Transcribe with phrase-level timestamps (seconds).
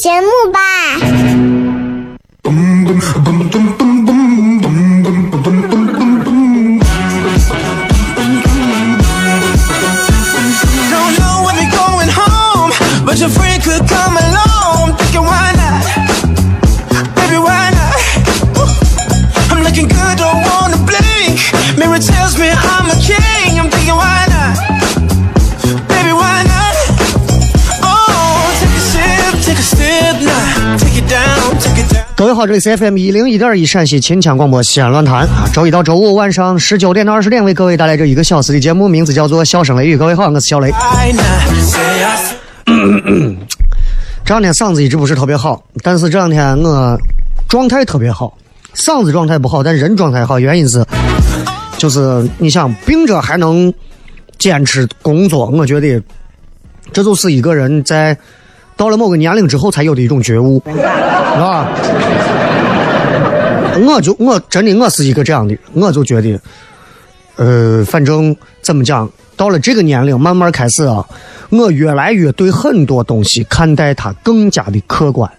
[0.00, 0.60] 节目吧。
[32.40, 39.94] 好，这里是 FM 一零一点一陕西秦腔广播西安论坛啊，周一到周五晚上十九点到二十点为各位带来这一个小时的节目，名字叫做《笑声雷雨》。
[39.98, 40.72] 各位好，我是小雷。
[44.24, 46.98] 这两天嗓子一直不是特别好，但是这两天我
[47.46, 48.34] 状态特别好，
[48.74, 50.82] 嗓子状态不好，但人状态好，原因是
[51.76, 53.70] 就是你想病着还能
[54.38, 56.02] 坚持工作，我觉得
[56.90, 58.16] 这就是一个人在。
[58.80, 61.68] 到了某个年龄之后才有的一种觉悟，啊！
[63.86, 66.40] 我就我真的我是一个这样的，我就觉得，
[67.36, 71.06] 呃，反正怎么讲，到了这个年龄，慢慢开始啊，
[71.50, 75.30] 我越来越对很多东西看待它更加的客观。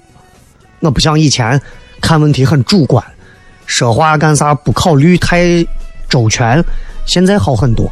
[0.80, 1.60] 我不像以前
[2.00, 3.04] 看问题很主观，
[3.66, 5.66] 说话干啥不考虑太
[6.08, 6.64] 周全，
[7.08, 7.92] 现在好很多。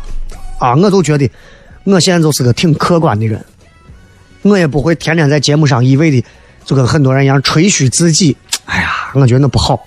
[0.60, 1.28] 啊，我就觉得
[1.86, 3.44] 我现在就是个挺客观的人。
[4.42, 6.24] 我也不会天天在节目上一味的
[6.66, 8.36] 就跟很多人一样吹嘘自己。
[8.66, 9.80] 哎呀，我觉得那不好。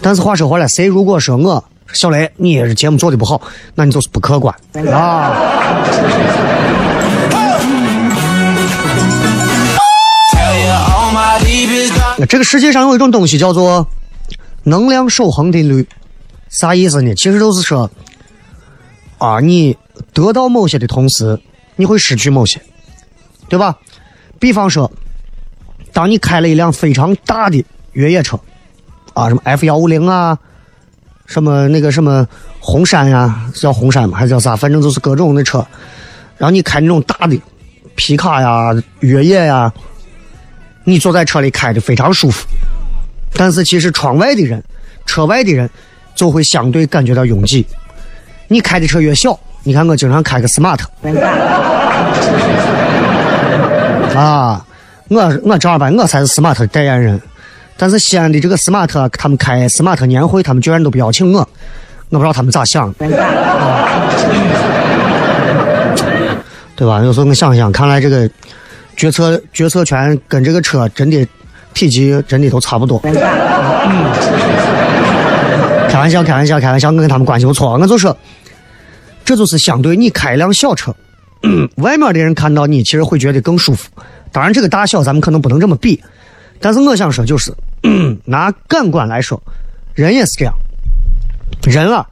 [0.00, 3.40] 但是话说回来，谁如果说我小雷，你也是节目做的不好，
[3.74, 4.54] 那你就是不客观
[4.92, 5.34] 啊。
[12.28, 13.86] 这个世界上有一种东西叫做
[14.64, 15.86] 能量守恒定律，
[16.48, 17.14] 啥意思呢？
[17.14, 17.90] 其实就是说，
[19.18, 19.76] 啊，你
[20.12, 21.38] 得到某些的同时，
[21.76, 22.60] 你会失去某些。
[23.48, 23.76] 对吧？
[24.38, 24.88] 比方说，
[25.92, 28.38] 当你开了一辆非常大的越野车，
[29.14, 30.38] 啊，什么 F 幺五零啊，
[31.26, 32.24] 什么那个什么
[32.60, 34.16] 红山呀，叫红山吗？
[34.16, 34.54] 还是叫啥？
[34.54, 35.66] 反正就是各种的车。
[36.36, 37.36] 然后你开那种大的
[37.96, 38.70] 皮卡呀、
[39.00, 39.72] 越野呀，
[40.84, 42.46] 你坐在车里开的非常舒服。
[43.34, 44.62] 但是其实窗外的人、
[45.04, 45.68] 车外的人
[46.14, 47.66] 就会相对感觉到拥挤。
[48.46, 50.78] 你开的车越小，你看我经常开个 smart。
[54.16, 54.64] 啊，
[55.08, 57.20] 我我正儿吧我才是 smart 的代言人，
[57.76, 61.40] 但是西安的这个 smart 他们开 smart 年会，他们居然都不邀请我，
[62.10, 62.92] 我不知道他们咋想，
[66.76, 67.00] 对吧？
[67.02, 68.28] 有时候我想想，看来这个
[68.96, 71.26] 决策决策权跟这个车真的
[71.74, 72.98] 体积真的都差不多。
[75.88, 78.16] 开玩笑，开玩笑，开玩笑，我跟他们关系不错，我就说，
[79.24, 80.94] 这就是相对你开一辆小车。
[81.76, 83.88] 外面的人看到你，其实会觉得更舒服。
[84.32, 86.02] 当然，这个大小咱们可能不能这么比，
[86.60, 87.54] 但是我想说，就是
[88.26, 89.40] 拿感官来说，
[89.94, 90.52] 人也是这样。
[91.62, 92.06] 人啊，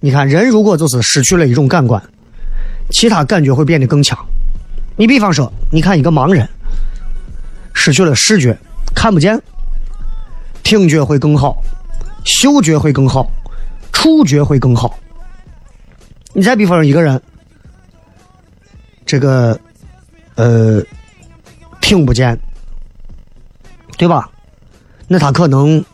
[0.00, 2.02] 你看，人如果就是失去了一种感官，
[2.90, 4.18] 其他感觉会变得更强。
[4.96, 6.46] 你比方说，你看一个盲人，
[7.72, 8.56] 失去了视觉，
[8.94, 9.40] 看不见，
[10.62, 11.62] 听觉会更好，
[12.24, 13.30] 嗅觉会更好，
[13.92, 14.98] 触觉会更好。
[16.34, 17.20] 你再比方说一个人。
[19.12, 19.60] 这个，
[20.36, 20.82] 呃，
[21.82, 22.34] 听不见，
[23.98, 24.26] 对吧？
[25.06, 25.84] 那他可能，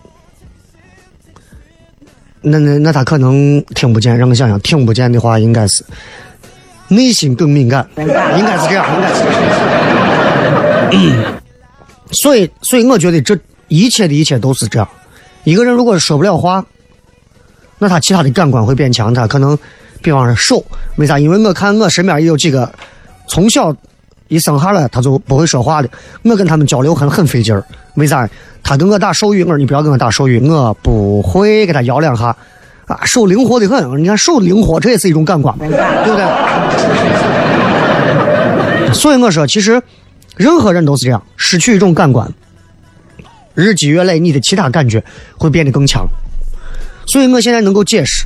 [2.40, 5.84] 那那那他可能听不见，让我想想，听不见的话应该是
[6.86, 9.34] 内心更敏感，应该是这样，应该是这样。
[10.92, 11.24] 嗯
[12.12, 13.36] 所以，所以我觉得这
[13.66, 14.88] 一切的一切都是这样。
[15.42, 16.64] 一个人如果说不了话，
[17.80, 19.58] 那他其他的感官会变强，他可能，
[20.02, 20.64] 比方说手，
[20.98, 21.18] 为啥？
[21.18, 22.72] 因为我看我身边也有几个
[23.28, 23.72] 从小
[24.26, 25.88] 一生下来他就不会说话的，
[26.22, 27.62] 我跟他们交流很很费劲儿。
[27.94, 28.28] 为啥？
[28.62, 32.36] 他跟我打手语，我说你不要跟我打手语，我不会给他摇两下。
[32.86, 35.74] 啊，手灵活的很，你看手灵活，这也是一种感官， 对不
[36.16, 36.24] 对？
[38.92, 39.80] 所以我说，其实
[40.36, 42.26] 任何人都是这样，失去一种感官，
[43.54, 45.02] 日积月累，你的其他感觉
[45.36, 46.06] 会变得更强。
[47.06, 48.24] 所以我现在能够解释，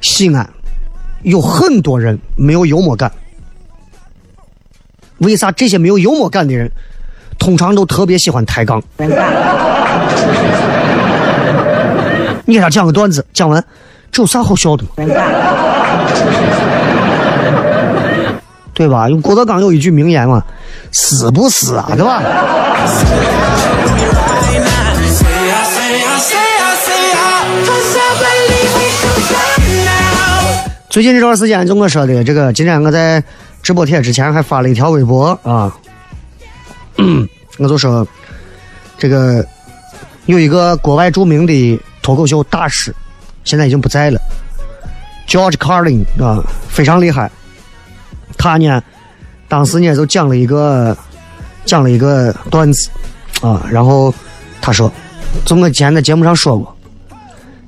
[0.00, 0.48] 西安
[1.22, 3.10] 有很多人没有幽默感。
[5.18, 6.70] 为啥这些没有幽默感的人，
[7.38, 8.82] 通常都特别喜欢抬杠？
[12.44, 13.64] 你给他讲个段子，讲完
[14.12, 14.90] 这有啥好笑的吗？
[18.72, 19.08] 对吧？
[19.08, 20.42] 用郭德纲有一句名言嘛，
[20.92, 21.86] 是不是啊？
[21.96, 22.22] 对吧？
[30.90, 33.22] 最近这段时间，就我说的这个，今天我在
[33.66, 35.76] 直播贴之前还发了一条微博啊，
[37.58, 38.06] 我就说
[38.96, 39.44] 这个
[40.26, 42.94] 有一个国外著名的脱口秀大师，
[43.42, 44.20] 现在已经不在了
[45.26, 47.28] ，George Carlin 啊，非常厉害。
[48.38, 48.80] 他呢，
[49.48, 50.96] 当时呢就讲了一个
[51.64, 52.88] 讲了一个段子
[53.40, 54.14] 啊，然后
[54.62, 54.88] 他说，
[55.44, 56.76] 就我之前在节目上说过，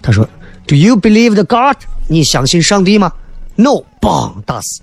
[0.00, 0.24] 他说
[0.64, 1.76] ，Do you believe the God？
[2.06, 3.12] 你相信上帝吗
[3.56, 4.80] ？No，嘣，打死。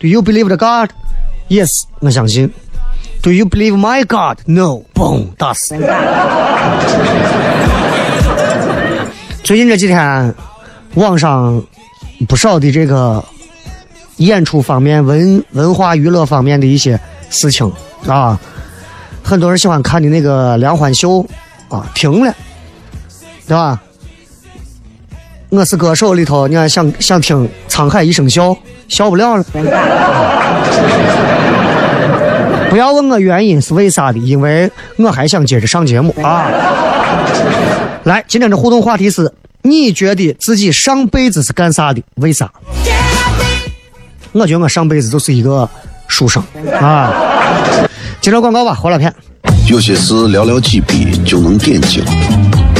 [0.00, 2.52] Do you believe the God？Yes，我相信。
[3.20, 5.74] Do you believe my God？No，嘣，打死。
[9.42, 10.32] 最近这几天，
[10.94, 11.60] 网上
[12.28, 13.24] 不少的这个
[14.18, 17.68] 演出方面、文文化娱乐方面的一些事情
[18.06, 18.38] 啊，
[19.24, 21.26] 很多人喜欢看的那个梁欢秀
[21.68, 22.32] 啊，停了，
[23.48, 23.80] 对吧？
[25.48, 28.56] 我是歌手里头，你看想想听沧海一声笑，
[28.88, 29.44] 笑不了了。
[32.70, 36.50] 不要问我原因是为啥的，因为我还想接着上节目啊。
[38.04, 39.32] 来，今天的互动话题是：
[39.62, 42.02] 你觉得自己上辈子是干啥的？
[42.16, 42.50] 为啥？
[44.32, 45.68] 我觉得我上辈子就是一个
[46.06, 46.42] 书生
[46.80, 47.12] 啊。
[48.20, 49.14] 接着广告吧，回来片。
[49.66, 52.04] 有些事寥寥几笔就能点睛，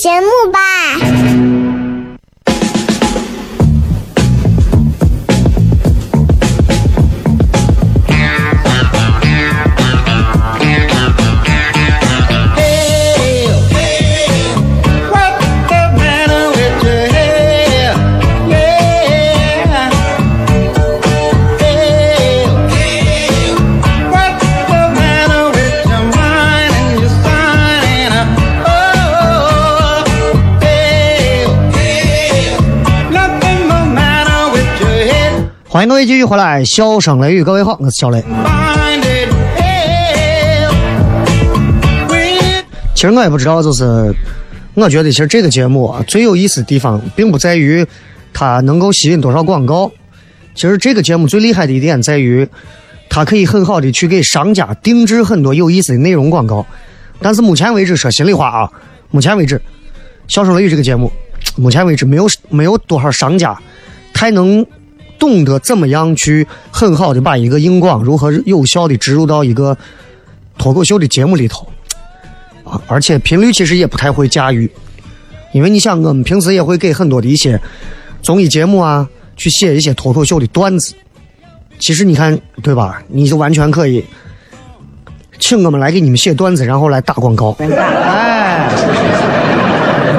[0.00, 1.19] 节目吧。
[35.72, 38.20] 欢迎各位继续回来，笑声雷雨，各位好，我是小雷。
[42.92, 44.12] 其实我也不知道，就是
[44.74, 47.86] 我觉得其实这个节目啊，最有意思的地方，并不在于
[48.32, 49.92] 它能够吸引多少广告。
[50.56, 52.48] 其实这个节目最厉害的一点在于，
[53.08, 56.66] 它可以很好的去给商家定制很多有意思的内容广告。
[57.22, 58.68] 但是目前为止说心里话啊，
[59.12, 59.56] 目前为止，
[60.26, 61.12] 《笑声雷雨》这个节目，
[61.54, 63.56] 目前为止没有没有多少商家
[64.12, 64.66] 太能
[65.20, 69.76] 懂得怎么样去很好的把一个硬广如何有效的植入到一个
[70.58, 71.64] 脱口秀的节目里头
[72.64, 74.68] 啊，而且频率其实也不太会驾驭，
[75.52, 77.60] 因为你想，我们平时也会给很多的一些
[78.22, 80.94] 综艺节目啊去写一些脱口秀的段子，
[81.78, 83.02] 其实你看对吧？
[83.08, 84.04] 你就完全可以。
[85.38, 87.56] 请我们来给你们写段子，然后来打广告。
[87.58, 88.68] 哎，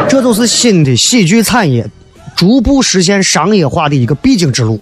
[0.10, 1.88] 这都是新的喜剧产业
[2.36, 4.80] 逐步实现商业化的一个必经之路，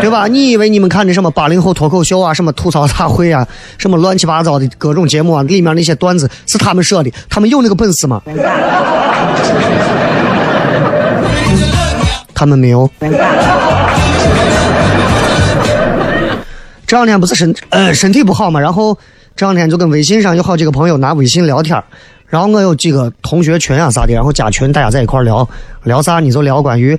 [0.00, 0.26] 对吧？
[0.26, 3.46] 你以为你们看的什么八零后脱口秀啊，什么吐槽大会啊，
[3.78, 7.10] 什么乱七八糟的各种节目啊，里面那些段子是他们说的？
[7.30, 8.20] 他们有那个本事吗？
[12.34, 12.90] 他们没有。
[16.86, 18.98] 这两天不是身呃身体不好嘛，然后
[19.34, 21.82] 这两天就跟微信上有好几个朋友拿微信聊天
[22.34, 25.48] 然后我有几个同学群啊啥的，然后加群，大家在一块聊
[25.84, 26.32] 聊啥你？
[26.32, 26.98] 就聊关于，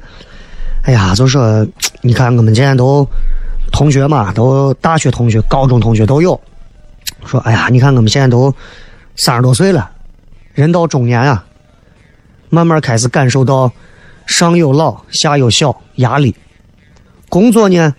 [0.83, 1.67] 哎呀，就说
[1.99, 3.05] 你看我们今天都
[3.69, 6.39] 同学嘛，都大学同学、高中同学都有，
[7.25, 8.55] 说哎呀，你看我们现在都
[9.17, 9.91] 三十多岁了，
[10.53, 11.43] 人到中年啊，
[12.47, 13.69] 慢慢开始感受到
[14.25, 16.33] 上有老下有小压力，
[17.27, 17.93] 工作呢。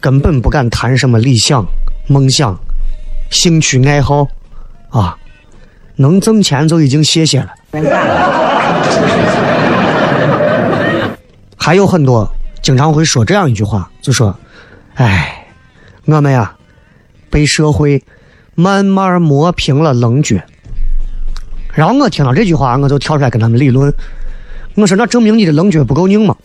[0.00, 1.64] 根本不敢谈什么理想、
[2.08, 2.58] 梦想、
[3.30, 4.26] 兴趣爱好，
[4.88, 5.16] 啊，
[5.96, 7.48] 能挣钱就已经谢谢了。
[11.56, 12.28] 还有很多
[12.60, 14.36] 经常会说这样一句话，就说
[14.94, 15.46] ：“哎，
[16.06, 16.54] 我们呀，
[17.30, 18.02] 被社会
[18.54, 20.40] 慢慢磨平了棱角。”
[21.72, 23.92] 然后我听到这句话，我就跳出来跟他们理论。
[24.74, 26.36] 我说：“那证明你的棱角不够硬吗？”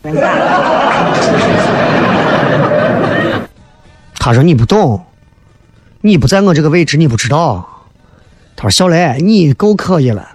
[4.20, 5.04] 他说：“你不懂，
[6.02, 7.68] 你不在我这个位置，你不知道。”
[8.58, 10.28] 他说：“小雷，你够可以了。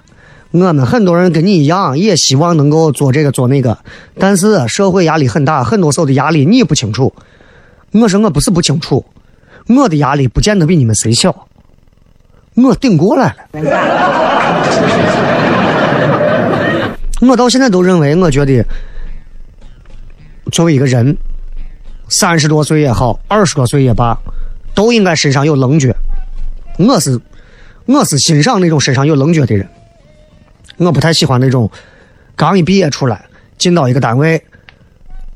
[0.53, 3.77] 我们很多人跟你一样，也希望能够做这个做那个，
[4.19, 7.13] 但是社会压力很大，很多时候的压力你不清楚。”
[7.93, 9.05] 我说：“我不是不清楚，
[9.69, 11.47] 我的压力不见得比你们谁小，
[12.55, 13.63] 我顶过来了。
[17.21, 18.65] 我到现在都认为，我觉得
[20.51, 21.15] 作为一个人。”
[22.09, 24.15] 三十多岁也好，二十多岁也罢，
[24.75, 25.89] 都应该身上有棱角。
[26.77, 27.19] 我是，
[27.87, 29.69] 我是欣赏那种身上有棱角的人。
[30.77, 31.71] 我不太喜欢那种
[32.37, 33.25] 刚一毕业出来，
[33.59, 34.43] 进到一个单位，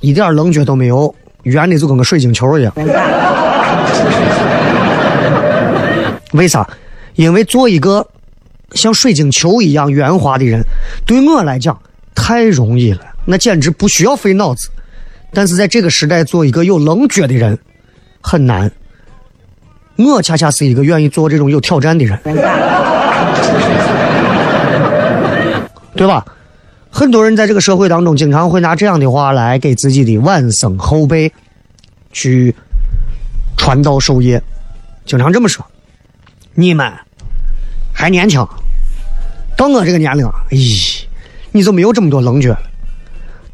[0.00, 2.72] 一点棱角都没有，圆的就跟个水晶球一样。
[6.32, 6.68] 为啥？
[7.14, 8.06] 因为做一个
[8.72, 10.62] 像水晶球一样圆滑的人，
[11.06, 11.80] 对我来讲
[12.14, 14.68] 太容易了，那简直不需要费脑子。
[15.32, 17.58] 但是在这个时代，做一个有棱角的人
[18.20, 18.70] 很难。
[19.96, 22.18] 我恰恰是一个愿意做这种有挑战的人，
[25.94, 26.24] 对吧？
[26.90, 31.30] 很多人在这个社会当中，经常会拿这样的话来给自己的晚生后辈
[32.12, 32.54] 去
[33.56, 34.42] 传道授业，
[35.04, 35.64] 经常这么说
[36.54, 36.90] ：“你们
[37.92, 38.46] 还年轻，
[39.56, 41.02] 到我这个年龄，咦，
[41.52, 42.58] 你就没有这么多棱角了。”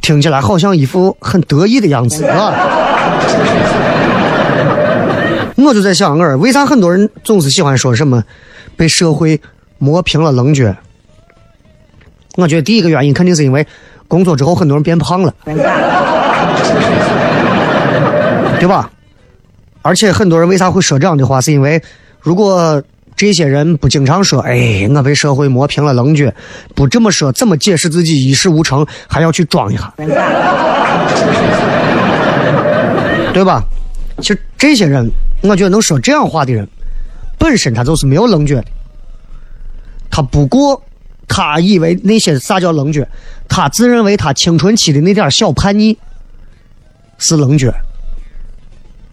[0.03, 2.53] 听起来好像一副很得意的样子啊！
[5.57, 8.23] 我就在想，我为啥很多人总是喜欢说什么
[8.77, 9.41] 被社会
[9.79, 10.75] 磨平了棱角？
[12.37, 13.67] 我觉得第一个原因肯定是因为
[14.09, 15.35] 工作之后很多人变胖了，
[18.59, 18.91] 对吧？
[19.83, 21.41] 而且很多人为啥会说这样的话？
[21.41, 21.83] 是因为
[22.21, 22.83] 如果。
[23.15, 26.33] 这些人不经常说：“哎，我被社会磨平了棱角。”
[26.75, 29.93] 不这么说，怎么解释自己一事无成，还要去装一下？
[33.33, 33.63] 对吧？
[34.19, 35.09] 其实这些人，
[35.43, 36.69] 我觉得能说这样话的人，
[37.39, 38.65] 本身他就是没有棱角的。
[40.11, 40.83] 他不过，
[41.27, 43.07] 他以为那些啥叫棱角？
[43.49, 45.99] 他自认为他青春期的那点小叛逆
[47.19, 47.73] 是棱角，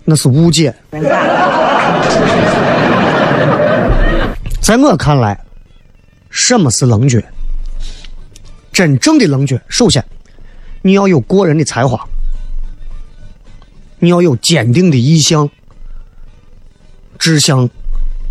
[0.05, 0.73] 那是误解。
[4.61, 5.39] 在我看来，
[6.29, 7.19] 什么是棱角？
[8.71, 10.05] 真正的棱角，首先
[10.83, 12.07] 你要有过人的才华，
[13.97, 15.49] 你要有坚定的意向、
[17.19, 17.69] 志向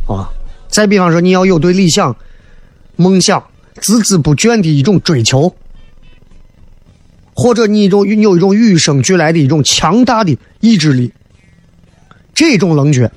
[0.08, 0.32] 啊。
[0.68, 2.16] 再比方说，你要有对理想、
[2.96, 3.40] 梦想
[3.80, 5.54] 孜孜不倦的一种追求，
[7.34, 11.12] 或者你一种你有一种与生俱来的一种强大的意志力。
[12.34, 13.08] 这种棱角，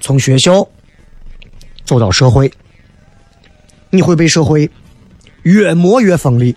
[0.00, 0.66] 从学校。
[1.86, 2.52] 走到社会，
[3.90, 4.70] 你会被社会
[5.42, 6.54] 越磨越锋利，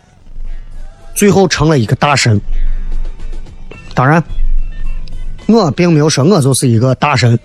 [1.16, 2.40] 最后成了一个大神。
[3.96, 4.24] 当然，
[5.48, 7.40] 我并没有说我就是一个大神，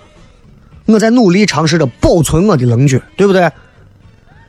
[0.88, 3.50] 我在努力尝试着保存我的棱角，对不对？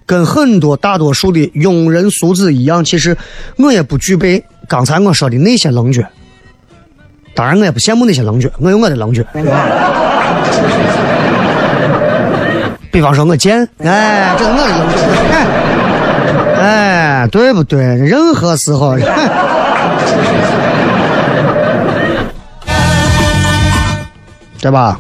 [0.06, 3.16] 跟很多大多数的庸人俗子一样，其实
[3.58, 6.02] 我也不具备刚才我说的那些棱角。
[7.36, 9.22] 当然，我也不羡慕那些棱角，我有我的棱角。
[12.90, 14.98] 比方说，我贱，哎，这是我的棱角，
[16.62, 17.84] 哎，对不对？
[17.84, 18.98] 任何时候，
[24.60, 25.00] 对吧？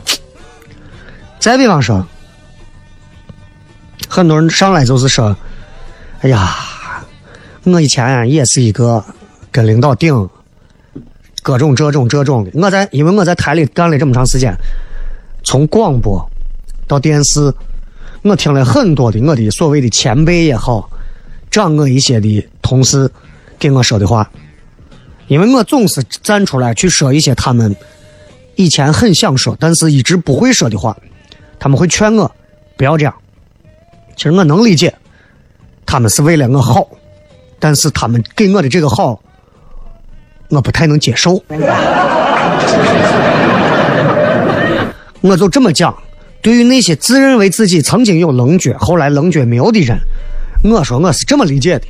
[1.40, 2.06] 再比方说，
[4.08, 5.36] 很多人上来就是说
[6.22, 6.56] ：“哎呀，
[7.64, 9.04] 我以前也是一个
[9.52, 10.30] 跟领导顶，
[11.42, 12.52] 各种这种这种的。
[12.54, 14.54] 我在因为我在台里干了这么长时间，
[15.44, 16.24] 从广播
[16.88, 17.54] 到电视。”
[18.22, 20.90] 我听了很多的我的所谓的前辈也好，
[21.50, 23.10] 长我一些的同事
[23.58, 24.30] 给我说的话，
[25.28, 27.74] 因为我总是站出来去说一些他们
[28.56, 30.98] 以前很想说但是一直不会说的话，
[31.60, 32.32] 他们会劝我
[32.78, 33.14] 不要这样。
[34.16, 34.94] 其实我能理解，
[35.86, 36.88] 他们是为了我好，
[37.60, 39.22] 但是他们给我的这个好，
[40.50, 41.44] 我不太能接受。
[45.22, 45.94] 我就这么讲。
[46.42, 49.98] 对于那些自认为自己曾经有棱角，后来棱角没有的人，
[50.64, 51.86] 我说我是这么理解的：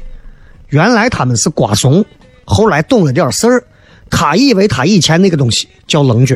[0.69, 2.03] 原来他们是瓜怂，
[2.45, 3.63] 后来懂了点事儿，
[4.09, 6.35] 他以为他以前那个东西叫棱角，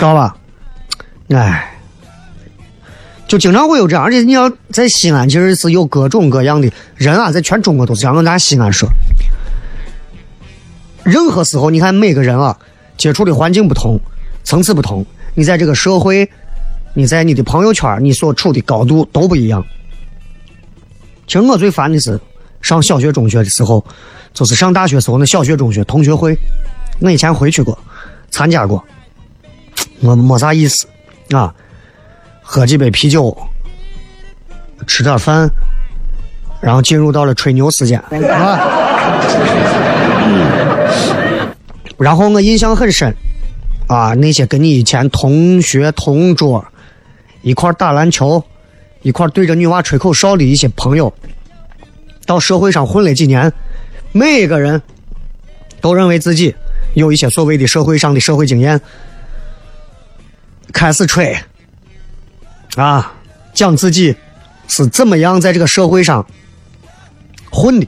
[0.00, 0.36] 知道吧？
[1.28, 1.78] 哎，
[3.28, 8.16] 就经常会有这样，而且你要在西安，其实是有各种各样的人啊，在全中国都是这样。
[8.16, 8.88] 跟咱西安说，
[11.04, 12.58] 任何时候，你看每个人啊。
[12.96, 13.98] 接触的环境不同，
[14.44, 15.02] 层次不同，
[15.34, 16.30] 你在这个社会，
[16.92, 19.64] 你在你的朋友圈，你所处的高度都不一样。
[21.26, 22.20] 其实我最烦的是
[22.60, 23.82] 上小学、中学的时候，
[24.34, 26.36] 就是上大学时候那小学、中学同学会，
[27.00, 27.78] 我以前回去过，
[28.30, 28.84] 参加过，
[30.00, 30.86] 我没啥意思
[31.30, 31.54] 啊，
[32.42, 33.36] 喝几杯啤酒，
[34.86, 35.48] 吃点饭，
[36.60, 38.08] 然后进入到了吹牛时间啊。
[41.98, 43.14] 然后我印象很深，
[43.86, 46.64] 啊，那些跟你以前同学同桌，
[47.42, 48.42] 一块打篮球，
[49.02, 51.12] 一块对着女娃吹口哨的一些朋友，
[52.24, 53.52] 到社会上混了几年，
[54.12, 54.80] 每个人
[55.82, 56.54] 都认为自己
[56.94, 58.80] 有一些所谓的社会上的社会经验，
[60.72, 61.36] 开始吹，
[62.76, 63.12] 啊，
[63.52, 64.14] 讲自己
[64.68, 66.24] 是怎么样在这个社会上
[67.50, 67.86] 混的，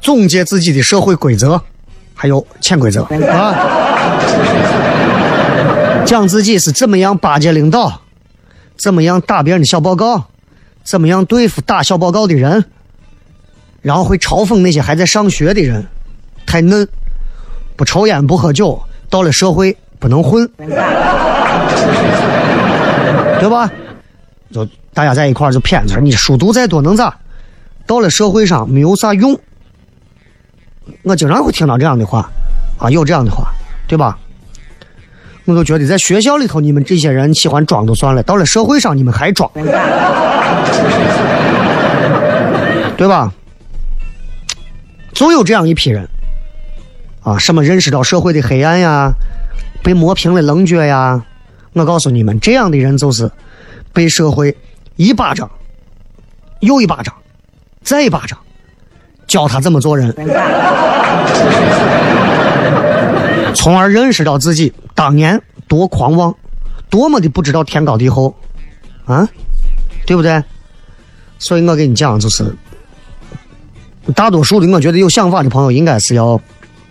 [0.00, 1.62] 总结自己的社会规则。
[2.14, 3.56] 还有潜规则啊！
[6.04, 8.02] 讲自己是怎么样巴结领导，
[8.76, 10.26] 怎么样打别人的小报告，
[10.84, 12.66] 怎么样对付打小报告的人，
[13.80, 15.86] 然后会嘲讽那些还在上学的人，
[16.44, 16.86] 太嫩，
[17.74, 20.46] 不抽烟不喝酒，到了社会不能混，
[23.40, 23.70] 对吧？
[24.52, 27.16] 就大家在一块就谝着，你书读再多能咋？
[27.86, 29.38] 到了社会上没有啥用。
[31.02, 32.28] 我经常会听到这样的话，
[32.78, 33.52] 啊，有这样的话，
[33.86, 34.18] 对吧？
[35.46, 39.50] 我就觉得在学校里头，你们这些人喜欢装就算了，到了社会上你们还装，
[42.96, 43.32] 对吧？
[45.14, 46.08] 总有这样一批人，
[47.22, 49.12] 啊，什么认识到社会的黑暗呀，
[49.82, 51.24] 被磨平了棱角呀。
[51.72, 53.30] 我告诉你们，这样的人就是
[53.92, 54.56] 被社会
[54.96, 55.50] 一巴掌
[56.60, 57.14] 又一巴掌
[57.82, 58.38] 再一巴掌。
[59.26, 60.12] 教他怎么做人，
[63.54, 66.34] 从而认识到自己当年多狂妄，
[66.88, 68.34] 多么的不知道天高地厚，
[69.04, 69.28] 啊，
[70.04, 70.42] 对不对？
[71.38, 72.52] 所以我跟你讲，就是
[74.16, 76.40] 大多数的我觉得有想法的朋友，应该是要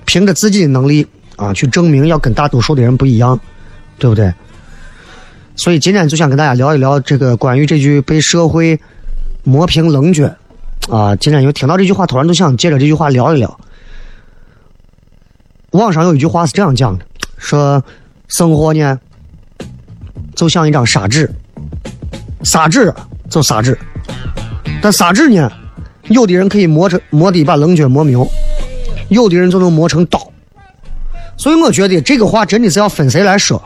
[0.05, 3.37] 凭着自己的能力啊，去证明要跟大多数的人不一样，
[3.97, 4.33] 对不对？
[5.59, 8.79] 所以今天就想跟大家聊一聊这个关于这句被社会
[9.43, 10.33] 磨平棱角。
[10.89, 13.59] 啊，今天又听到这句话，突然就想借着这句话聊一聊。
[15.71, 17.03] 网上有一句话是这样讲的：
[17.37, 17.83] 说
[18.29, 18.97] 生活呢，
[20.33, 21.29] 就像一张砂纸，
[22.43, 22.93] 砂纸
[23.29, 23.77] 就砂纸，
[24.81, 25.51] 但砂纸呢，
[26.03, 28.25] 有的人可以磨成磨的把棱角磨没有，
[29.09, 30.31] 有的人就能磨成刀。
[31.35, 33.61] 所以我觉得这个话真的是要分谁来说，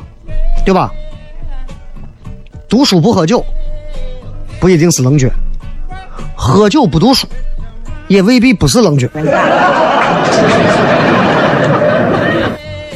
[0.65, 0.91] 对吧？
[2.73, 3.45] 读书不喝酒，
[4.59, 5.29] 不一定是冷角。
[6.35, 7.27] 喝酒不读书，
[8.07, 9.07] 也未必不是冷角。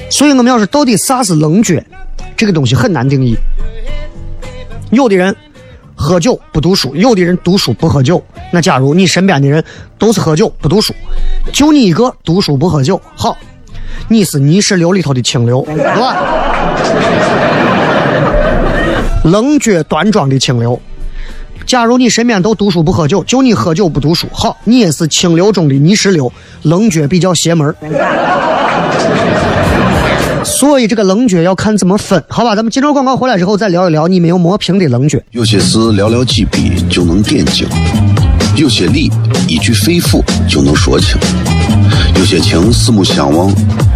[0.09, 1.79] 所以我们要是到底啥是冷角，
[2.35, 3.37] 这个东西很难定义。
[4.89, 5.35] 有的人
[5.95, 8.19] 喝酒不读书，有的人读书不喝酒。
[8.51, 9.63] 那假如你身边的人
[9.99, 10.91] 都是喝酒不读书，
[11.53, 13.37] 就你一个读书不喝酒，好，
[14.07, 16.17] 你是泥石流里头的清流，对吧？
[19.23, 20.79] 棱角端庄的清流。
[21.65, 27.75] 假如你身边都读书不喝酒，就你喝酒不读书，好，你也是清流中的泥石流，棱角比较邪门
[30.45, 32.55] 所以这个棱角要看怎么分，好吧？
[32.55, 35.19] 咱们接着广告回来之后再聊一聊你没有磨平的棱角。
[35.31, 37.67] 有些事寥寥几笔就能点睛，
[38.55, 39.11] 有些理
[39.45, 41.17] 一句肺腑就能说清，
[42.15, 43.53] 有些情四目相望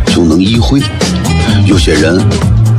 [0.07, 0.81] 就能意会，
[1.65, 2.19] 有些人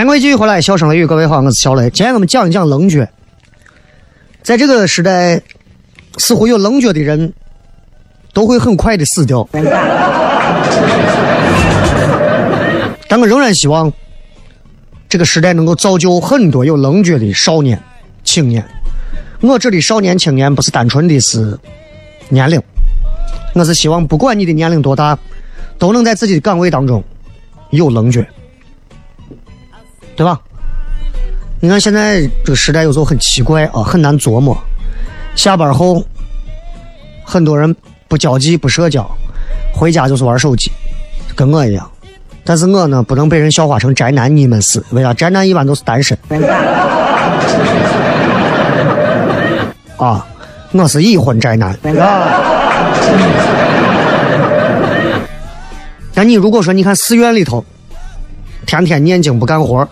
[0.00, 1.90] 欢迎各位继续回来，笑声雷雨，各位好，我是小雷。
[1.90, 3.06] 今天我们讲一讲棱角。
[4.42, 5.38] 在这个时代，
[6.16, 7.30] 似乎有棱角的人
[8.32, 9.46] 都会很快的死掉。
[13.10, 13.92] 但我仍然希望
[15.06, 17.78] 这个时代能够造就很多有棱角的少年、
[18.24, 18.66] 青年。
[19.42, 21.58] 我这里少年、青年不是单纯的是
[22.30, 22.58] 年龄，
[23.54, 25.18] 我是希望不管你的年龄多大，
[25.78, 27.04] 都能在自己的岗位当中
[27.68, 28.24] 有棱角。
[30.20, 30.38] 对吧？
[31.60, 34.54] 你看现在这个时代有时候很奇怪啊，很难琢磨。
[35.34, 36.04] 下班后，
[37.24, 37.74] 很多人
[38.06, 39.10] 不交际不社交，
[39.72, 40.70] 回家就是玩手机，
[41.34, 41.90] 跟我一样。
[42.44, 44.36] 但是我呢，不能被人笑话成宅男。
[44.36, 45.14] 你们是为啥？
[45.14, 46.14] 宅男一般都是单身。
[49.96, 50.26] 啊，
[50.72, 51.74] 我是已婚宅男。
[56.12, 57.64] 那你如果说你看寺院里头，
[58.66, 59.88] 天天念经不干活。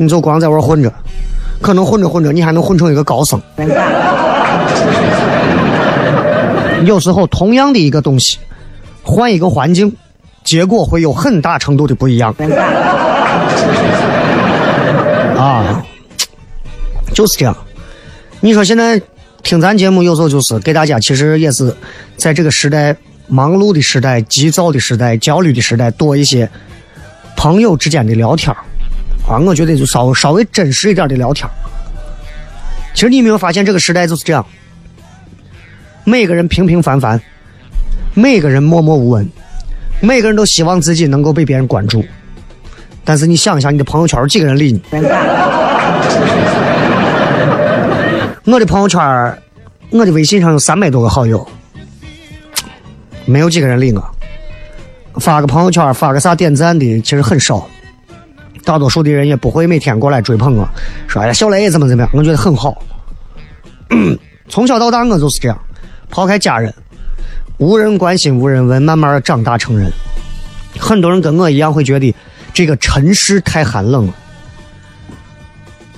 [0.00, 0.90] 你就光在玩混着，
[1.60, 3.38] 可能混着混着，你还能混成一个高僧。
[6.86, 8.38] 有时候同样的一个东西，
[9.02, 9.94] 换一个环境，
[10.42, 12.34] 结果会有很大程度的不一样。
[15.36, 15.84] 啊，
[17.12, 17.54] 就是这样。
[18.40, 18.98] 你说现在
[19.42, 21.76] 听咱节目，有时候就是给大家，其实也是
[22.16, 26.48] 在这个时代忙碌的时代、急躁的时代、焦虑的时代，多一些
[27.36, 28.56] 朋友之间的聊天
[29.30, 31.48] 啊，我觉得就稍稍微真实一点的聊天
[32.92, 34.44] 其实你没有发现，这个时代就是这样，
[36.02, 37.20] 每个人平平凡凡，
[38.12, 39.30] 每个人默默无闻，
[40.00, 42.04] 每个人都希望自己能够被别人关注。
[43.04, 44.82] 但是你想一下，你的朋友圈有几个人理你？
[48.52, 49.00] 我的朋友圈，
[49.90, 51.46] 我的微信上有三百多个好友，
[53.26, 54.04] 没有几个人理我。
[55.20, 57.64] 发个朋友圈，发个啥点赞的，其实很少。
[58.64, 60.68] 大多数的人也不会每天过来追捧我，
[61.08, 62.10] 说哎呀小雷怎么怎么样？
[62.12, 62.82] 我觉得很好。
[64.48, 65.58] 从小到大我就是这样，
[66.08, 66.72] 抛开家人，
[67.58, 69.90] 无人关心无人问，慢慢长大成人。
[70.78, 72.14] 很多人跟我一样会觉得
[72.52, 74.14] 这个尘世太寒冷了，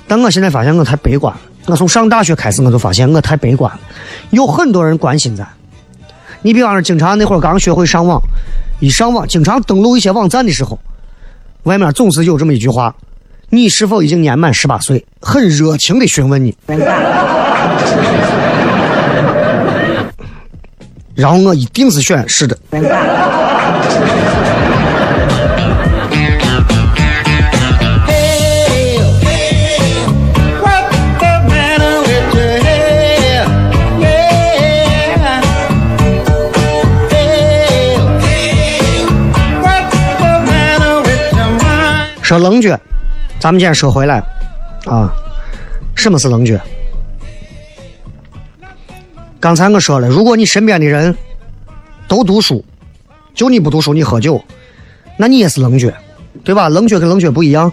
[0.06, 1.40] 但我现在发现我太悲观了。
[1.66, 3.80] 我从上大学开始我就发现我太悲观了。
[4.30, 5.46] 有很多人关心咱，
[6.40, 8.20] 你比方说经常那会儿刚学会上网，
[8.80, 10.78] 一上网经常登录一些网站的时候。
[11.64, 12.94] 外面总是有这么一句话
[13.50, 16.54] ：“你是否已经年满十八岁？”很热情的询问你。
[21.14, 22.58] 然后我一定是选是的。
[42.32, 42.80] 说冷角，
[43.38, 44.16] 咱们今天说回来
[44.86, 45.12] 啊，
[45.94, 46.58] 什么是冷角？
[49.38, 51.14] 刚才我说了，如果你身边的人
[52.08, 52.64] 都读书，
[53.34, 54.42] 就你不读书，你喝酒，
[55.18, 55.92] 那你也是冷角，
[56.42, 56.70] 对吧？
[56.70, 57.70] 冷角跟冷角不一样。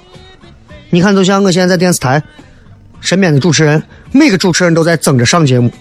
[0.89, 2.21] 你看，就像我现在在电视台，
[2.99, 5.71] 身边的主持人，每个主持人都在争着上节目，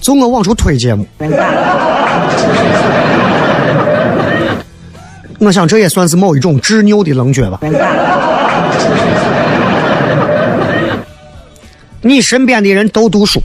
[0.00, 1.06] 就我往出推节目。
[5.38, 7.60] 我想这也算是某一种执拗的冷觉吧。
[12.00, 13.42] 你身边的人都读书，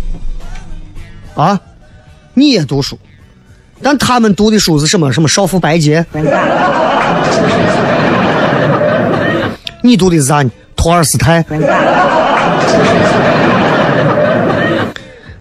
[1.36, 1.60] 啊，
[2.34, 2.98] 你也读书，
[3.82, 5.12] 但他们读的书是什么？
[5.12, 6.06] 什么少妇白洁？
[9.82, 10.46] 你读的是啥？
[10.76, 11.44] 托尔斯泰？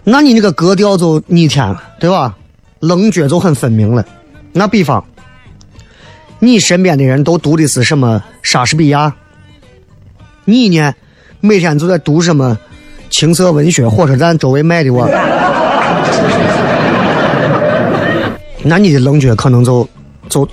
[0.03, 2.35] 那你那个格调就逆天了，对吧？
[2.79, 4.03] 冷觉就很分明了。
[4.51, 5.05] 那比方，
[6.43, 9.13] 你身边的人都读的是什么莎士比亚？
[10.43, 10.91] 你呢，
[11.39, 12.57] 每天就在读什么
[13.11, 15.07] 情色文学，火车站周围卖的我。
[18.63, 19.87] 那你的冷觉可能就
[20.29, 20.49] 就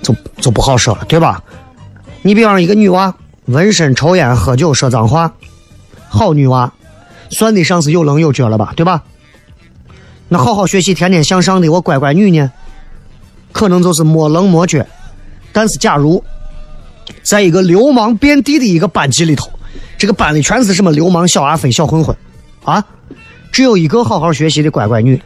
[0.00, 1.42] 就就不好说了，对吧？
[2.22, 5.30] 你比方一个女娃，纹身、抽烟、喝酒、说脏话，
[6.08, 6.72] 好女娃，
[7.28, 9.02] 算得上是有棱有角了吧，对吧？
[10.30, 12.50] 那好好学习、天天向上的我乖乖女呢，
[13.52, 14.84] 可能就是摸棱摸角。
[15.52, 16.22] 但是假如
[17.22, 19.50] 在一个流氓遍地的一个班级里头，
[19.96, 22.16] 这个班里全是什么流氓、小阿飞、小混混，
[22.64, 22.84] 啊，
[23.50, 25.20] 只有一个好好学习的乖乖女，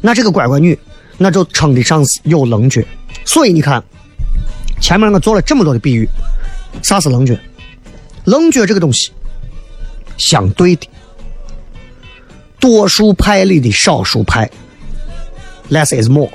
[0.00, 0.78] 那这个乖乖女，
[1.18, 2.82] 那就称得上是有棱角。
[3.24, 3.82] 所以你看，
[4.80, 6.08] 前面我做了这么多的比喻，
[6.82, 7.36] 啥是棱角？
[8.24, 9.10] 棱角这个东西，
[10.16, 10.88] 相对的，
[12.58, 14.48] 多数派里的少数派
[15.70, 16.30] ，less is more。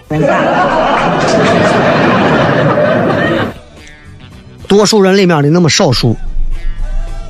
[4.67, 6.15] 多数人里面的那么少数，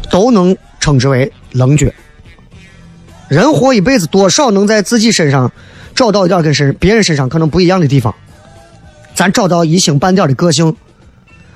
[0.10, 1.92] 都能称之为棱角。
[3.28, 5.52] 人活一辈子，多少能在自己身上
[5.96, 8.14] 找到一点跟身别人身上可能不一样的地方，
[9.16, 10.76] 咱找到一星半点的个性，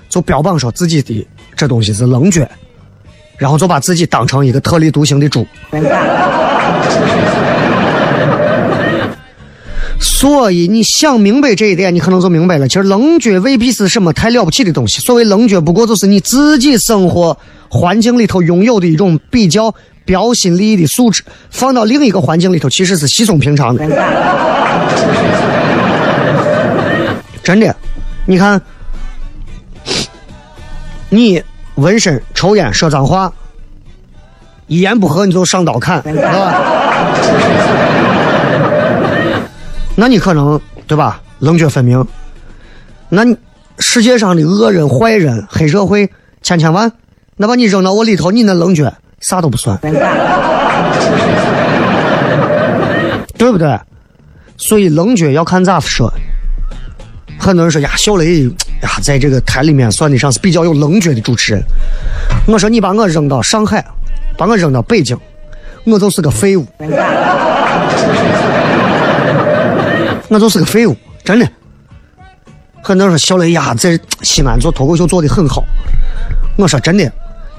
[0.09, 2.47] 就标榜说自己的这东西是棱角，
[3.37, 5.45] 然后就把自己当成一个特立独行的猪。
[10.17, 12.67] 所以你想明白这一点，你可能就明白了。
[12.67, 14.99] 其实棱角未必是什么太了不起的东西。
[14.99, 17.37] 所谓棱角，不过就是你自己生活
[17.69, 19.71] 环境里头拥有的一种比较
[20.05, 23.87] 标新立异的素质，放到另一个环境里头，其实是稀松平常的。
[27.43, 27.75] 真的，
[28.25, 28.59] 你看，
[31.09, 31.43] 你
[31.75, 33.31] 纹身、抽烟、说脏话，
[34.65, 36.55] 一言不合你就上刀砍，是吧？
[39.99, 41.19] 那你可能对吧？
[41.39, 42.05] 棱角分明。
[43.09, 43.35] 那你
[43.79, 46.07] 世界上的恶人、坏人、黑社会
[46.43, 46.91] 千千万，
[47.35, 49.75] 那把你扔到我里头，你那棱角啥都不算，
[53.37, 53.75] 对不对？
[54.57, 56.13] 所以棱角要看咋说。
[57.39, 58.43] 很多人说呀，小雷
[58.81, 61.63] 呀，在这个台里面算得上是比较有棱角的主持人。
[62.47, 63.83] 我说你把我扔到上海，
[64.37, 65.17] 把我扔到北京，
[65.85, 66.65] 我就是个废物。
[70.29, 71.47] 我就是个废物，真的。
[72.81, 75.63] 很多人说小雷呀，在西安做脱口秀做的很好。
[76.57, 77.11] 我说真的，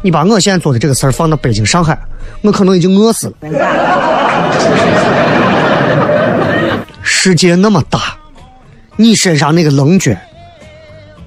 [0.02, 1.98] 你把我现在做的这个事儿放到北京、上海，
[2.42, 3.34] 我可能已经饿死了。
[7.02, 8.16] 世界那么大，
[8.96, 10.16] 你身上那个棱角，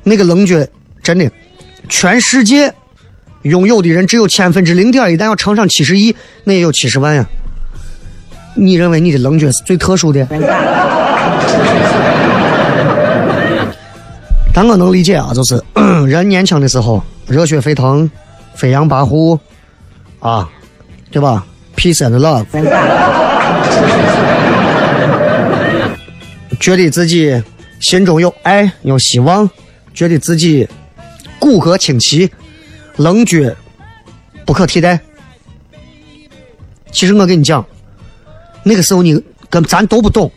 [0.03, 0.67] 那个棱角，
[1.03, 1.29] 真的，
[1.89, 2.73] 全世界
[3.43, 7.25] 拥有的人只有千分之零点一，但要乘上七十亿，那也有七十万呀。
[8.55, 10.27] 你认为你的棱角是最特殊的？
[14.53, 15.61] 但我能理解啊，就是
[16.07, 18.09] 人年轻的时候热血沸腾、
[18.55, 19.39] 飞扬跋扈
[20.19, 20.49] 啊，
[21.09, 22.45] 对吧？Peace and love，
[26.59, 27.41] 觉得自己
[27.79, 29.49] 心中有爱有希望，
[29.93, 30.67] 觉得自己
[31.39, 32.29] 骨骼清奇、
[32.97, 33.55] 棱角
[34.45, 34.99] 不可替代。
[36.91, 37.65] 其实我跟你讲，
[38.63, 40.29] 那个时候你跟咱都不懂。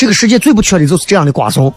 [0.00, 1.70] 这个世界最不缺的就是这样的瓜怂。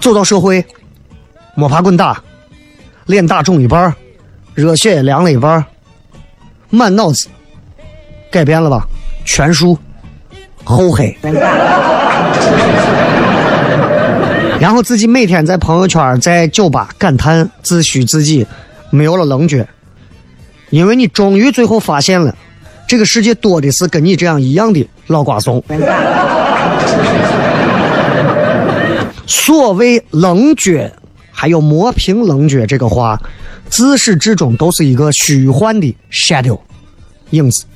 [0.00, 0.66] 走到社会，
[1.54, 2.20] 摸爬滚打，
[3.06, 3.94] 脸打肿一半
[4.56, 5.64] 热血也凉了一半
[6.68, 7.28] 满脑子
[8.28, 8.88] 改变了吧？
[9.24, 9.78] 全数
[10.64, 11.16] 厚黑。
[14.58, 18.44] 然后自己每天在朋友圈、在酒吧感叹自诩自己
[18.90, 19.64] 没有了棱角，
[20.70, 22.34] 因为你终于最后发现了。
[22.88, 25.62] 这个世界多的是跟你这样一样的老瓜怂，
[29.26, 30.90] 所谓冷绝，
[31.30, 33.20] 还有磨平冷绝这个话，
[33.68, 36.58] 自始至终都是一个虚幻的 shadow
[37.30, 37.66] 影子。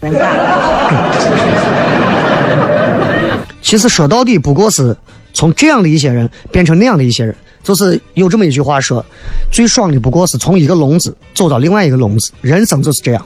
[3.61, 4.97] 其实说到底，不过是
[5.35, 7.37] 从这样的一些人变成那样的一些人。
[7.63, 9.05] 就是有这么一句话说，
[9.53, 13.25] 最爽的不过是从一个笼子走到另外一个笼子，人生就是这样。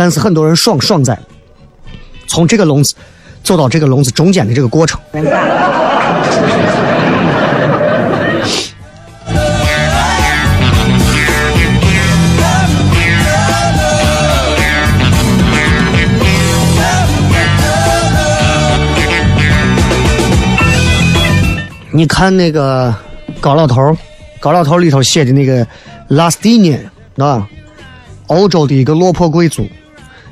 [0.00, 1.14] 但是很多人爽爽在
[2.26, 2.94] 从这个笼子
[3.44, 4.98] 走到这个笼子中间的这个过程。
[21.92, 22.94] 你看那个
[23.38, 23.94] 高老头，
[24.40, 25.66] 高老头里头写的那个
[26.08, 27.46] 拉斯蒂涅啊，
[28.28, 29.68] 欧洲的一个落魄贵族，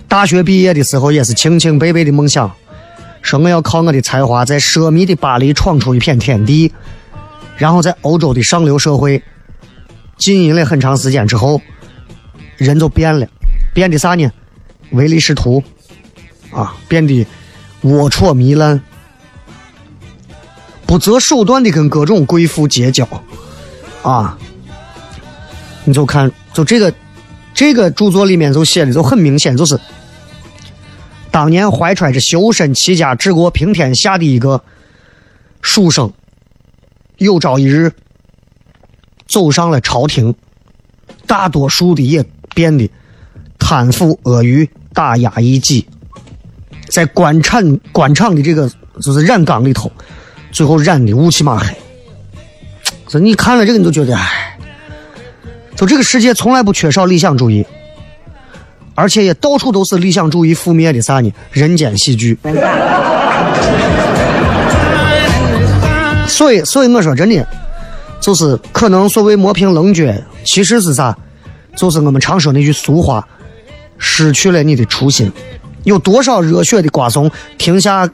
[0.09, 2.51] 大学毕业的时候也是清清白白的梦想，
[3.21, 6.73] 说我要靠我的才华在奢靡的巴黎闯出一片天地，
[7.59, 9.23] 然后在欧洲的上流社会
[10.17, 11.61] 经营了很长时间之后，
[12.57, 13.29] 人就变了，
[13.75, 14.31] 变的啥呢？
[14.93, 15.63] 唯利是图
[16.51, 17.27] 啊，变得
[17.83, 18.81] 龌龊糜烂。
[20.87, 23.07] 不择手段的跟各种贵妇结交，
[24.03, 24.39] 啊，
[25.85, 26.91] 你就看，就这个
[27.53, 29.79] 这个著作里面就写的就很明显，就是
[31.39, 34.61] 当年怀揣着修身齐家治国平天下的一个
[35.63, 36.13] 书生，
[37.19, 37.93] 有朝一日
[39.29, 40.35] 走上了朝廷，
[41.29, 42.25] 大多数的也
[42.57, 42.91] 变得
[43.57, 45.87] 贪腐阿谀、打压异己，
[46.89, 48.69] 在官场官场的这个
[49.01, 49.89] 就是染缸里头。
[50.51, 51.73] 最后染的乌漆嘛黑，
[53.07, 54.59] 所以你看了这个你就觉得，哎，
[55.77, 57.65] 就这个世界从来不缺少理想主义，
[58.99, 61.33] 而且也到处都是理想主义覆灭的啥呢？
[61.53, 62.37] 人间喜剧。
[66.27, 67.47] 所以，所以我说真的，
[68.21, 70.13] 就是可能所谓磨平棱角，
[70.45, 71.17] 其实是啥？
[71.77, 73.25] 就是我们常说那句俗话：
[73.99, 75.31] 失去了你的初心。
[75.85, 78.09] 有多少热血的瓜怂停下？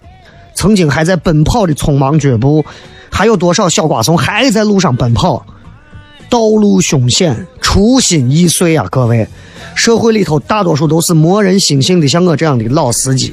[0.54, 2.62] 曾经还在奔跑的匆忙脚步，
[3.10, 5.46] 还有多少小瓜怂还在路上奔跑？
[6.28, 8.86] 道路凶险，初心易碎啊！
[8.90, 9.26] 各位，
[9.74, 13.32] 社会里头大多数都是磨人心性的，像我这样的老司机。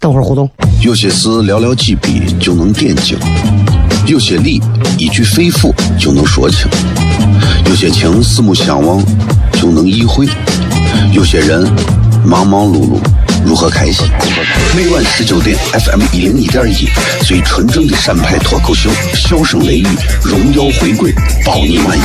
[0.00, 0.48] 等会儿互动。
[0.82, 3.18] 有些事寥寥几笔就能点睛，
[4.06, 4.60] 有些理
[4.98, 6.68] 一句肺腑就能说清，
[7.66, 9.02] 有些情四目相望
[9.52, 10.26] 就能意会，
[11.12, 11.66] 有些人
[12.24, 12.98] 忙忙碌碌。
[13.44, 14.06] 如何开心？
[14.76, 16.88] 每晚十九点，FM 一零一点一，
[17.24, 19.86] 最纯正的陕派脱口秀，笑声雷雨，
[20.22, 21.12] 荣耀回归，
[21.44, 22.02] 保你满意。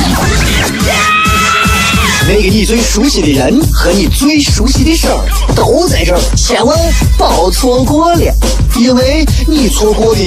[2.28, 5.18] 那个你最熟悉的人和你最熟悉的事儿
[5.56, 6.78] 都在这儿，千万
[7.16, 8.32] 别错过了，
[8.76, 10.22] 因为你错过的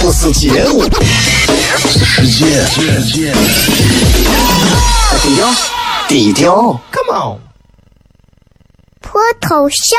[0.00, 0.84] 不是节目，
[1.90, 2.64] 是世界。
[5.22, 5.54] 低调，
[6.08, 7.38] 低调，Come on，
[9.02, 9.98] 脱头像。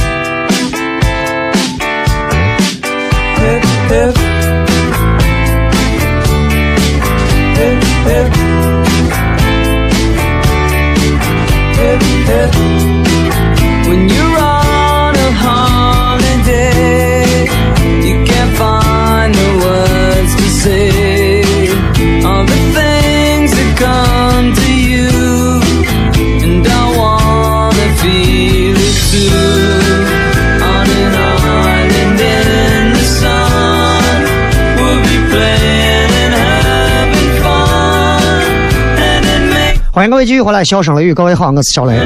[40.21, 41.97] 位继续回来，笑声雷雨，各位好，我是小雷。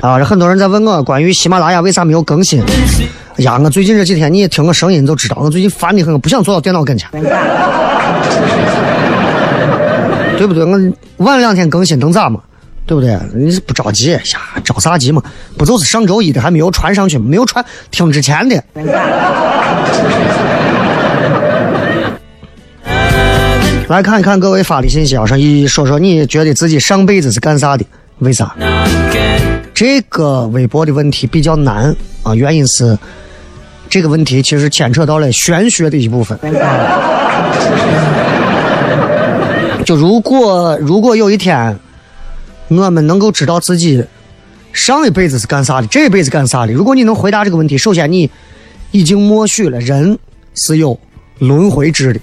[0.00, 2.60] 啊，这很多人在问我关于喜马拉雅为啥没有更新。
[3.36, 7.08] 呀，我最近这几天你也听我声音就知道，我最近烦的很，我不想坐到电脑跟前，
[10.36, 10.64] 对不对？
[10.64, 10.76] 我
[11.18, 12.40] 晚两天更新能咋嘛？
[12.84, 13.16] 对不对？
[13.32, 14.18] 你是不着急呀？
[14.64, 15.22] 着啥急嘛？
[15.56, 17.16] 不就是上周一的还没有传上去？
[17.16, 18.60] 没有传，听之前的。
[23.88, 27.84] 来看一看各位发的信息啊，上一说说你觉得自己上辈子是干啥的？
[28.20, 28.54] 为啥？
[29.74, 32.96] 这个微博的问题比较难啊，原因是
[33.90, 36.38] 这个问题其实牵扯到了玄学的一部分。
[39.84, 41.78] 就如果如果有一天
[42.68, 44.02] 我们能够知道自己
[44.72, 48.30] 上一辈子是干啥的，这一辈子干啥的，如果你能回答这个问题，首先你
[48.92, 50.18] 已经默许了人
[50.54, 50.98] 是有
[51.38, 52.20] 轮回制的，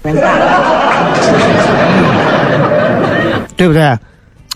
[3.56, 3.96] 对不对？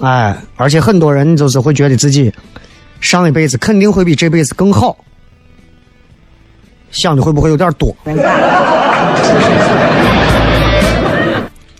[0.00, 2.32] 哎，而且很多人就是会觉得自己
[3.00, 4.96] 上一辈子肯定会比这辈子更好，
[6.90, 7.94] 想的会不会有点多？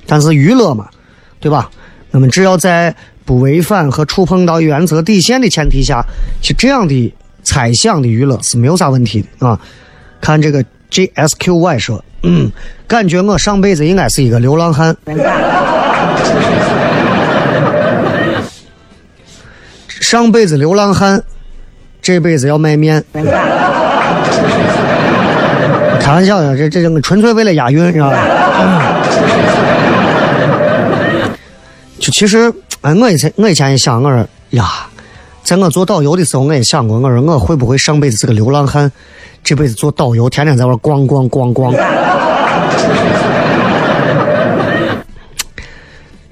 [0.07, 0.89] 但是娱乐嘛，
[1.41, 1.71] 对吧？
[2.11, 6.03] 那么只要在不违反和触碰到原则底线的前提下，
[6.41, 9.61] 其实这样的猜想的娱乐是没有啥问题的啊。
[10.21, 10.65] 看这个
[10.97, 12.51] JSQY 说，嗯，
[12.89, 14.97] 感觉我上辈子应该是一个流浪汉。
[19.89, 21.23] 上辈子流浪汉，
[22.01, 23.05] 这辈子要卖面。
[26.01, 28.17] 开玩笑的，这这纯粹为了押韵，你知道吧？
[31.99, 34.65] 就其实，哎，我以前我以前也想，我说呀，
[35.47, 38.91] 在我做导游的时候，我也想过，我说我会不会上辈子是个流浪汉，
[39.45, 41.73] 这辈子做导游，天天在外逛逛逛逛。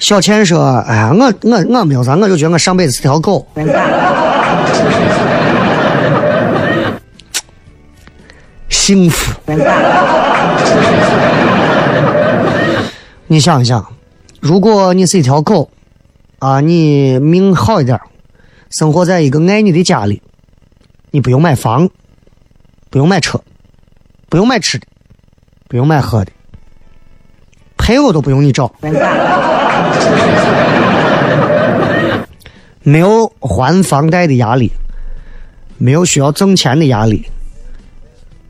[0.00, 3.46] 小倩说：“哎呀，我我我没有啥，我就觉得我上辈子是条狗，
[8.68, 9.32] 幸福。
[13.28, 13.86] 你想一想，
[14.40, 15.70] 如果你是一条狗，
[16.40, 17.96] 啊，你命好一点，
[18.74, 20.20] 生活在一个爱你的家里，
[21.12, 21.88] 你不用买房，
[22.90, 23.40] 不用买车，
[24.28, 24.86] 不用买吃的，
[25.68, 26.32] 不用买喝的，
[27.76, 28.74] 配偶都不用你找。
[32.82, 34.72] ”没有还房贷的压力，
[35.78, 37.24] 没有需要挣钱的压力，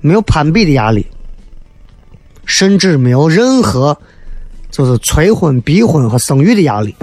[0.00, 1.06] 没有攀比的压力，
[2.46, 3.94] 甚至没有任何
[4.70, 6.96] 就是催婚、逼婚和生育的压力。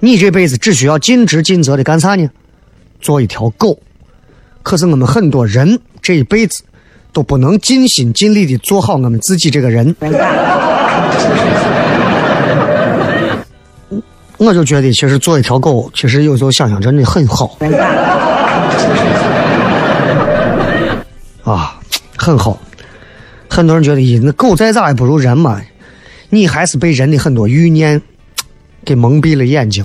[0.00, 2.28] 你这辈子只需要尽职尽责的干啥呢？
[3.00, 3.78] 做一条狗。
[4.62, 6.62] 可是我们很多人这一辈子。
[7.12, 9.96] 都不能尽心尽力的做好我们自己这个人，
[14.36, 17.56] 我就觉得其实做一条狗，其实有时候想想真的很好，
[21.44, 21.80] 啊，
[22.18, 22.60] 很好。
[23.48, 25.58] 很多人觉得，咦，那狗再咋也不如人嘛，
[26.28, 28.02] 你还是被人的很多欲念
[28.86, 29.84] 给蒙蔽了眼睛。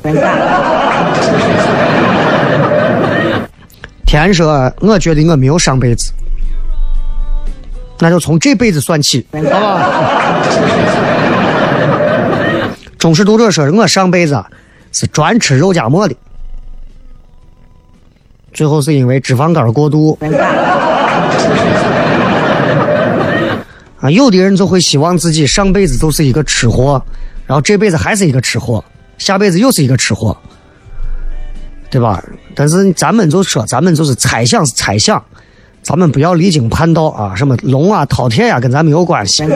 [4.05, 6.13] 天说，我觉得我没有上辈子。
[7.99, 10.41] 那就从这辈子算起，好吧？
[12.97, 14.43] 忠实读者说：“我上辈子
[14.91, 16.15] 是专吃肉夹馍的，
[18.53, 20.17] 最后是因为脂肪肝过度。”
[24.01, 27.03] 啊，有的人就会希望自己上辈子就是一个吃货，
[27.51, 28.81] 然后这辈子还是一个吃货，
[29.17, 30.37] 下辈子又是一个吃货，
[31.89, 32.23] 对吧？
[32.55, 35.21] 但是咱们就说，咱们就是猜想，是猜想。
[35.83, 37.35] 咱们不要离经叛道啊！
[37.35, 39.43] 什么龙啊、饕餮呀，跟咱没有关系。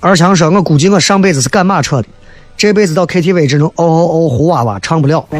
[0.00, 2.08] 二强说：“我估计我上辈子是赶马车的，
[2.56, 5.22] 这辈子到 KTV 只能哦哦哦胡娃娃，唱不了。”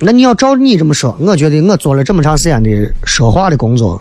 [0.00, 2.70] 那你要照你这么说，我觉得我做了这么长时间的
[3.04, 4.00] 说话的工作，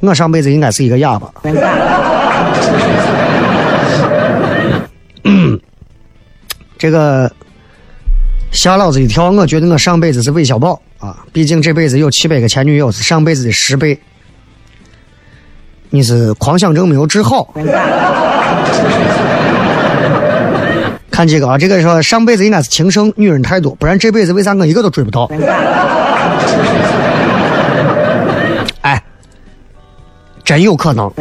[0.00, 1.32] 我上辈子应该是一个哑巴。
[6.78, 7.30] 这个
[8.52, 9.30] 吓老子一跳！
[9.30, 13.98] 我觉得我上辈子是韦小宝啊，毕竟这辈子有七百个前女友，是上辈子的十倍。
[15.90, 17.54] 你是狂想症没有治好。
[21.18, 25.28] 看这个啊，这个说上辈子应该是情圣，女人太多，不然这辈子为啥我一个都追不到？
[28.82, 29.02] 哎，
[30.44, 31.12] 真有可能。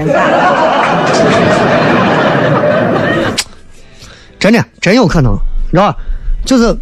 [4.37, 5.35] 真的，真有可能，
[5.71, 5.97] 知道吧？
[6.45, 6.77] 就是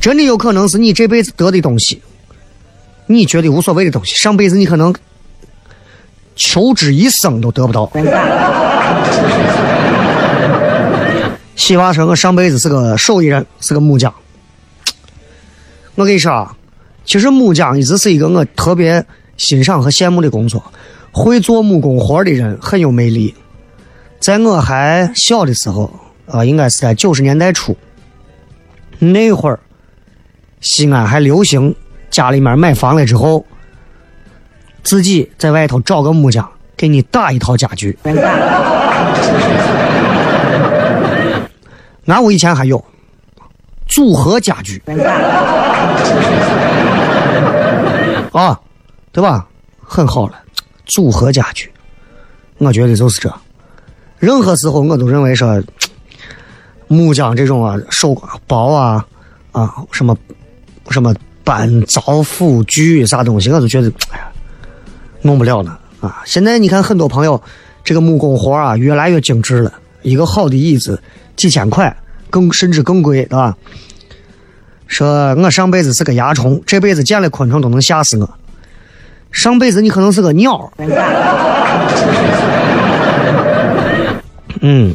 [0.00, 2.00] 真的有可能是你这辈子得的东西，
[3.04, 4.94] 你觉得无所谓的东西，上辈子你可能
[6.34, 7.84] 求之一生都得不到。
[11.70, 14.12] 西娃说：“我上辈子是个手艺人，是个木匠。”
[15.94, 16.56] 我跟你说啊，
[17.04, 19.06] 其实木匠一直是一个我特别
[19.36, 20.60] 欣赏和羡慕的工作。
[21.12, 23.32] 会做木工活的人很有魅力。
[24.18, 25.88] 在我还小的时候。
[26.26, 27.76] 啊，应该是在九十年代初，
[28.98, 29.60] 那会儿
[30.60, 31.72] 西安还流行
[32.10, 33.46] 家里面买房了之后，
[34.82, 37.96] 自己在外头找个木匠给你打一套家具。
[42.10, 42.84] 俺屋以前还有
[43.86, 44.82] 组合家具
[48.32, 48.58] 啊，
[49.12, 49.46] 对吧？
[49.82, 50.34] 很好了，
[50.86, 51.70] 组合家具，
[52.58, 53.32] 我觉得就是这。
[54.18, 55.60] 任何时候我都认为说，
[56.86, 58.14] 木匠这种啊，手
[58.46, 59.04] 包啊
[59.50, 60.16] 啊什么
[60.90, 64.30] 什么板凿斧锯啥东西，我都觉得哎呀，
[65.22, 66.22] 弄不了了啊。
[66.24, 67.42] 现在你看很多朋友，
[67.82, 71.02] 这个木工活啊越来越精致了，一个好的椅子
[71.36, 71.96] 几千块，
[72.28, 73.56] 更甚至更贵，对吧？
[74.86, 78.28] 说我上辈子是个蚜虫，这辈子见了昆虫都能吓死我。
[79.30, 80.72] 上辈子你可能是个鸟。
[84.62, 84.92] 嗯，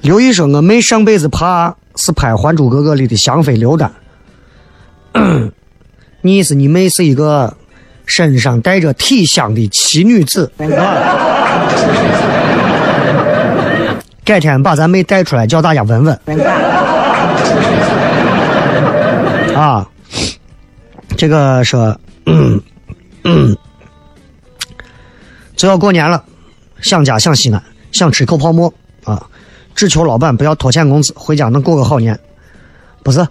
[0.00, 3.92] 刘医生，我妹上辈子怕是拍《还珠格格》里的香妃刘丹。
[6.22, 7.56] 你意思你妹是一个
[8.06, 10.50] 身上带着体香的奇女子？
[14.28, 16.14] 改天把咱妹带出来，叫大家闻闻。
[19.56, 19.88] 啊，
[21.16, 22.60] 这个说，嗯
[23.24, 23.56] 嗯，
[25.56, 26.22] 就要过年了，
[26.82, 27.62] 想家想西安。
[27.90, 28.70] 想吃口泡馍
[29.04, 29.22] 啊！
[29.74, 32.20] 只求老板不要拖欠工资，回家能过个好年。
[33.02, 33.26] 不是，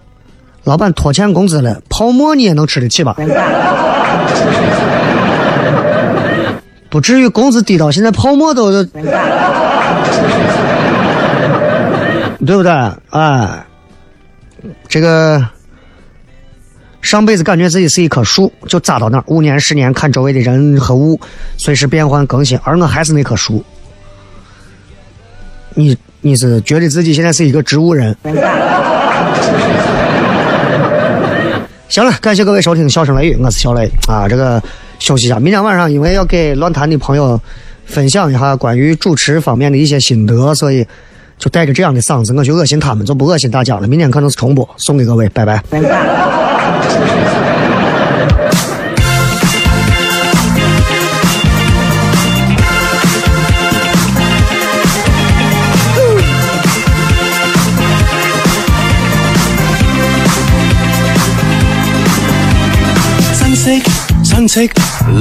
[0.63, 3.15] 老板拖欠工资了，泡馍你也能吃得起吧？
[6.89, 8.71] 不至于工资低到现在泡馍都，
[12.45, 12.71] 对不对？
[13.09, 13.65] 哎，
[14.87, 15.43] 这个
[17.01, 21.19] 上辈子感觉自己是一棵树，就扎到那儿，五年十年看周围的人和物，
[21.57, 23.63] 随时变换更新，而我还是那棵树。
[25.73, 28.15] 你你是觉得自己现在是一个植物人？
[31.87, 34.27] 行了，感谢各位收听《笑声雷雨》，我是小雷啊。
[34.27, 34.61] 这个
[34.99, 37.39] 休息一下，明天晚上因为要给乱谈的朋友
[37.85, 40.85] 分享一下关于主持方面的一些心得，所以
[41.37, 43.87] 就带着这样的嗓子，我就恶心他们，就不恶心大家了。
[43.87, 45.61] 明天可能是重播，送给各位，拜拜。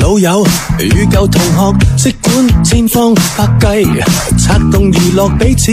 [0.01, 0.47] 老友
[0.79, 3.85] 与旧同学，即管千方百计
[4.39, 5.73] 策动娱乐彼此，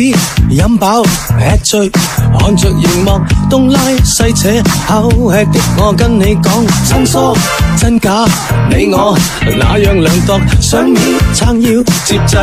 [0.49, 1.89] 饮饱吃醉，
[2.37, 4.49] 看着荧幕东拉西扯，
[4.85, 6.53] 口吃的我跟你讲，
[6.85, 7.37] 亲疏
[7.77, 8.25] 真假，
[8.69, 9.17] 你我
[9.57, 11.01] 那样量度，想面
[11.33, 12.35] 撑腰接济，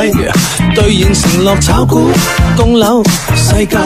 [0.75, 2.11] 兑现承诺炒股
[2.57, 3.03] 供楼，
[3.37, 3.77] 世界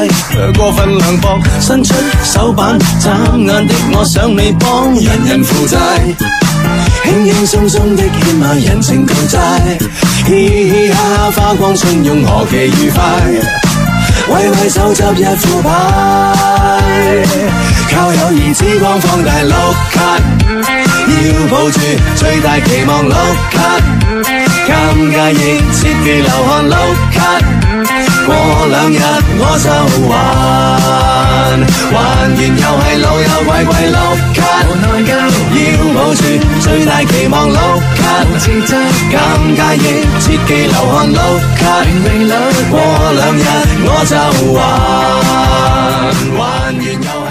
[0.56, 6.43] 过分凉薄，伸出手板眨眼的我想你帮，人人负债。
[7.04, 9.38] 轻轻松松的欠下人情旧债，
[10.26, 13.02] 嘻嘻哈哈花光信用何其愉快，
[14.30, 15.68] 为为手执一副牌，
[17.92, 19.52] 靠友谊之光放大碌
[19.92, 20.18] 卡，
[21.06, 21.78] 要抱住
[22.16, 23.14] 最大期望碌
[23.50, 23.60] 卡，
[24.66, 24.72] 尴
[25.14, 26.74] 尬亦切忌流汗碌
[27.12, 27.73] 卡。
[28.26, 28.28] 过
[28.68, 28.98] 两日
[29.38, 29.68] 我就
[30.08, 30.12] 还，
[31.92, 33.96] 还完又系老友鬼鬼碌
[34.34, 34.38] 卡，
[35.00, 35.10] 要
[35.94, 36.20] 保住
[36.60, 37.58] 最大期望碌
[37.96, 38.00] 卡，
[39.10, 39.14] 尴
[39.56, 39.78] 尬亦
[40.20, 41.18] 切忌流汗碌
[41.56, 41.62] 卡，
[42.70, 42.72] 过
[43.12, 43.44] 两日
[43.84, 44.12] 我就
[44.54, 44.58] 还，
[46.36, 46.42] 还完
[46.82, 47.23] 又。